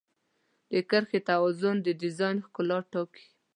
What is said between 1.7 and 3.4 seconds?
د ډیزاین ښکلا ټاکي.